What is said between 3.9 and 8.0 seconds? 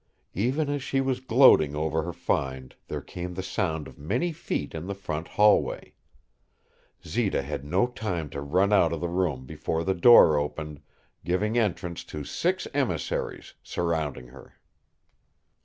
many feet in the front hallway. Zita had no